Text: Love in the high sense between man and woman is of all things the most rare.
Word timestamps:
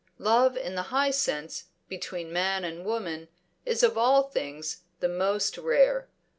Love 0.17 0.57
in 0.57 0.73
the 0.73 0.81
high 0.89 1.11
sense 1.11 1.65
between 1.87 2.33
man 2.33 2.63
and 2.63 2.85
woman 2.85 3.27
is 3.67 3.83
of 3.83 3.99
all 3.99 4.23
things 4.23 4.81
the 4.99 5.07
most 5.07 5.59
rare. 5.59 6.07